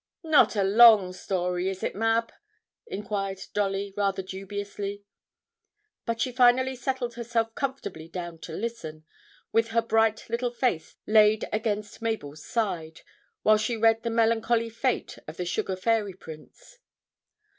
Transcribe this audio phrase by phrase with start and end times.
[0.23, 2.31] 'Not a long story, is it, Mab?'
[2.87, 5.03] inquired Dolly rather dubiously.
[6.07, 9.05] But she finally settled herself comfortably down to listen,
[9.51, 13.01] with her bright little face laid against Mabel's side,
[13.43, 16.79] while she read the melancholy fate of the sugar fairy prince.